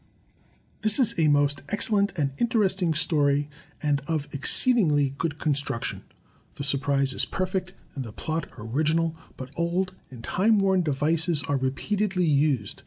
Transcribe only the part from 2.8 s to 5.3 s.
story and of exceed ingly